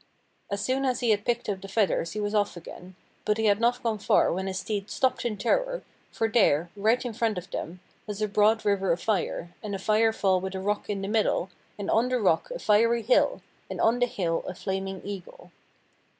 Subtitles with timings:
[0.49, 3.45] As soon as he had picked up the feathers he was off again, but he
[3.45, 7.37] had not gone far when his steed stopped in terror, for there, right in front
[7.37, 10.89] of them, was a broad river of fire, and a fire fall with a rock
[10.89, 14.55] in the middle, and on the rock a fiery hill, and on the hill a
[14.55, 15.51] flaming eagle.